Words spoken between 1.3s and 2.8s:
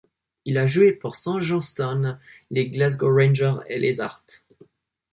Johnstone, les